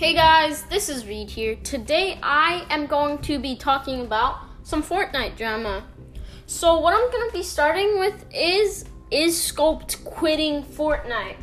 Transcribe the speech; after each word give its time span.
Hey 0.00 0.14
guys, 0.14 0.62
this 0.62 0.88
is 0.88 1.06
Reed 1.06 1.28
here. 1.28 1.56
Today 1.56 2.18
I 2.22 2.64
am 2.70 2.86
going 2.86 3.18
to 3.18 3.38
be 3.38 3.54
talking 3.54 4.00
about 4.00 4.38
some 4.62 4.82
Fortnite 4.82 5.36
drama. 5.36 5.84
So 6.46 6.80
what 6.80 6.94
I'm 6.94 7.10
going 7.10 7.28
to 7.28 7.36
be 7.36 7.42
starting 7.42 7.98
with 7.98 8.24
is 8.34 8.86
is 9.10 9.36
Scoped 9.36 10.02
quitting 10.06 10.62
Fortnite? 10.62 11.36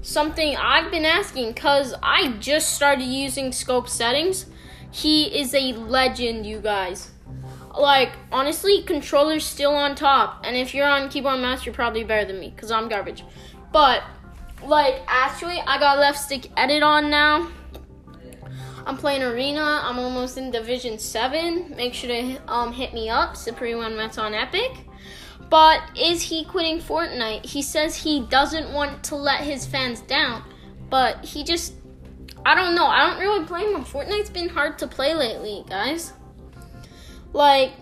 Something 0.00 0.56
I've 0.56 0.90
been 0.90 1.04
asking 1.04 1.54
cuz 1.54 1.94
I 2.02 2.32
just 2.40 2.74
started 2.74 3.04
using 3.04 3.52
Scope 3.52 3.88
settings. 3.88 4.46
He 4.90 5.26
is 5.26 5.54
a 5.54 5.72
legend, 5.74 6.44
you 6.44 6.58
guys. 6.58 7.12
Like 7.72 8.10
honestly, 8.32 8.82
controller's 8.82 9.46
still 9.46 9.76
on 9.76 9.94
top, 9.94 10.40
and 10.42 10.56
if 10.56 10.74
you're 10.74 10.88
on 10.88 11.08
keyboard 11.08 11.38
mouse, 11.38 11.64
you're 11.64 11.72
probably 11.72 12.02
better 12.02 12.26
than 12.26 12.40
me 12.40 12.52
cuz 12.56 12.72
I'm 12.72 12.88
garbage. 12.88 13.22
But 13.70 14.02
like 14.66 15.02
actually, 15.06 15.60
I 15.60 15.78
got 15.78 16.00
left 16.00 16.18
stick 16.18 16.50
edit 16.56 16.82
on 16.82 17.08
now 17.08 17.48
I'm 18.86 18.96
playing 18.96 19.22
Arena. 19.22 19.80
I'm 19.82 19.98
almost 19.98 20.38
in 20.38 20.50
Division 20.50 20.98
7. 20.98 21.74
Make 21.76 21.94
sure 21.94 22.08
to 22.08 22.38
um, 22.48 22.72
hit 22.72 22.92
me 22.92 23.08
up, 23.08 23.36
Supreme 23.36 23.78
One 23.78 23.96
Mets 23.96 24.18
on 24.18 24.34
Epic. 24.34 24.70
But 25.48 25.82
is 25.98 26.22
he 26.22 26.44
quitting 26.44 26.80
Fortnite? 26.80 27.44
He 27.44 27.62
says 27.62 27.94
he 27.94 28.20
doesn't 28.26 28.72
want 28.72 29.04
to 29.04 29.16
let 29.16 29.40
his 29.40 29.66
fans 29.66 30.00
down. 30.00 30.42
But 30.90 31.24
he 31.24 31.44
just. 31.44 31.74
I 32.44 32.54
don't 32.54 32.74
know. 32.74 32.86
I 32.86 33.06
don't 33.06 33.20
really 33.20 33.44
blame 33.44 33.74
him. 33.74 33.84
Fortnite's 33.84 34.30
been 34.30 34.48
hard 34.48 34.78
to 34.78 34.88
play 34.88 35.14
lately, 35.14 35.64
guys. 35.68 36.12
Like, 37.32 37.72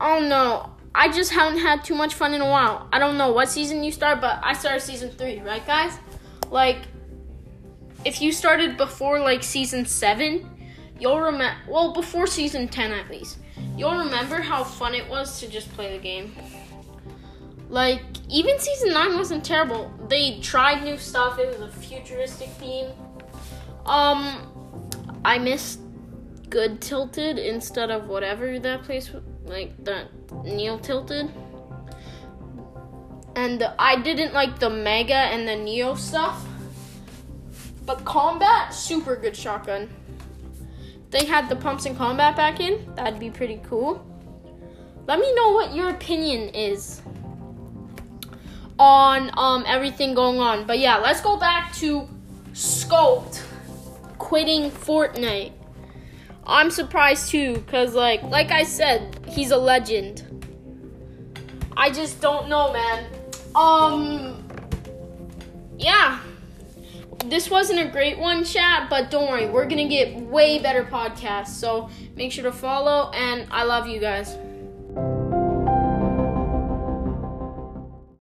I 0.00 0.18
don't 0.18 0.28
know. 0.28 0.70
I 0.94 1.12
just 1.12 1.32
haven't 1.32 1.58
had 1.58 1.84
too 1.84 1.94
much 1.94 2.14
fun 2.14 2.32
in 2.34 2.40
a 2.40 2.48
while. 2.48 2.88
I 2.92 2.98
don't 2.98 3.18
know 3.18 3.32
what 3.32 3.48
season 3.48 3.84
you 3.84 3.92
start, 3.92 4.20
but 4.20 4.40
I 4.42 4.54
started 4.54 4.80
season 4.80 5.10
3, 5.10 5.40
right, 5.40 5.64
guys? 5.66 5.98
Like, 6.50 6.78
if 8.08 8.22
you 8.22 8.32
started 8.32 8.78
before 8.78 9.20
like 9.20 9.42
season 9.42 9.84
seven, 9.84 10.48
you'll 10.98 11.20
remember. 11.20 11.54
Well, 11.68 11.92
before 11.92 12.26
season 12.26 12.66
ten 12.66 12.90
at 12.90 13.10
least, 13.10 13.36
you'll 13.76 13.98
remember 13.98 14.40
how 14.40 14.64
fun 14.64 14.94
it 14.94 15.06
was 15.10 15.38
to 15.40 15.46
just 15.46 15.70
play 15.74 15.94
the 15.94 16.02
game. 16.02 16.34
Like 17.68 18.00
even 18.30 18.58
season 18.58 18.94
nine 18.94 19.14
wasn't 19.14 19.44
terrible. 19.44 19.92
They 20.08 20.40
tried 20.40 20.84
new 20.84 20.96
stuff. 20.96 21.38
It 21.38 21.48
was 21.48 21.60
a 21.60 21.68
futuristic 21.68 22.48
theme. 22.52 22.86
Um, 23.84 24.24
I 25.22 25.38
missed 25.38 25.80
good 26.48 26.80
tilted 26.80 27.36
instead 27.36 27.90
of 27.90 28.08
whatever 28.08 28.58
that 28.58 28.84
place 28.84 29.10
like 29.44 29.84
that 29.84 30.08
Neo 30.44 30.78
tilted. 30.78 31.30
And 33.36 33.62
I 33.78 34.00
didn't 34.00 34.32
like 34.32 34.58
the 34.58 34.70
Mega 34.70 35.14
and 35.14 35.46
the 35.46 35.56
Neo 35.56 35.94
stuff. 35.94 36.47
But 37.88 38.04
combat, 38.04 38.74
super 38.74 39.16
good 39.16 39.34
shotgun. 39.34 39.88
They 41.08 41.24
had 41.24 41.48
the 41.48 41.56
pumps 41.56 41.86
in 41.86 41.96
combat 41.96 42.36
back 42.36 42.60
in. 42.60 42.86
That'd 42.94 43.18
be 43.18 43.30
pretty 43.30 43.62
cool. 43.64 44.04
Let 45.06 45.18
me 45.18 45.34
know 45.34 45.52
what 45.52 45.74
your 45.74 45.88
opinion 45.88 46.50
is 46.50 47.00
on 48.78 49.30
um, 49.38 49.64
everything 49.66 50.12
going 50.12 50.38
on. 50.38 50.66
But 50.66 50.80
yeah, 50.80 50.98
let's 50.98 51.22
go 51.22 51.38
back 51.38 51.72
to 51.76 52.06
Scoped 52.52 53.42
quitting 54.18 54.70
Fortnite. 54.70 55.52
I'm 56.46 56.70
surprised 56.70 57.30
too, 57.30 57.64
cause 57.68 57.94
like 57.94 58.22
like 58.24 58.50
I 58.50 58.64
said, 58.64 59.18
he's 59.26 59.50
a 59.50 59.56
legend. 59.56 60.24
I 61.74 61.88
just 61.88 62.20
don't 62.20 62.50
know, 62.50 62.70
man. 62.70 63.06
Um, 63.54 64.46
yeah 65.78 66.20
this 67.26 67.50
wasn't 67.50 67.80
a 67.80 67.90
great 67.90 68.18
one, 68.18 68.44
chat, 68.44 68.88
but 68.88 69.10
don't 69.10 69.28
worry, 69.28 69.48
we're 69.48 69.66
gonna 69.66 69.88
get 69.88 70.16
way 70.16 70.58
better 70.58 70.84
podcasts. 70.84 71.48
So 71.48 71.90
make 72.16 72.32
sure 72.32 72.44
to 72.44 72.52
follow, 72.52 73.10
and 73.12 73.46
I 73.50 73.64
love 73.64 73.86
you 73.86 74.00
guys. 74.00 74.36